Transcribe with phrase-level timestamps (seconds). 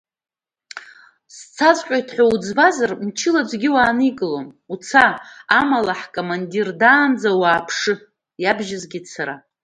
[1.35, 5.05] Сцаҵәҟьоит ҳәа уӡбазар, мчыла аӡәы уааникылом, уца,
[5.59, 7.93] амала ҳкомандир даанӡа уааԥшы,
[8.41, 9.35] иабжьызгеит сара.